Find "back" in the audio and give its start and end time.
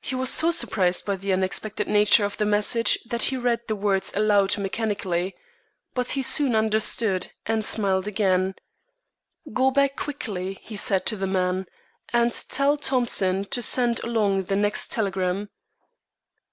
9.72-9.96